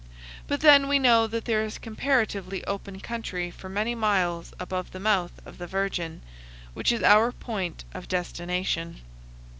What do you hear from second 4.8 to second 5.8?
the mouth of the